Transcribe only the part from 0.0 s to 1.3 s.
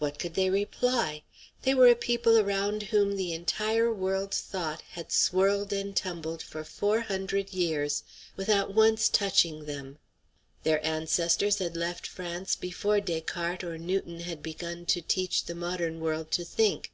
What could they reply?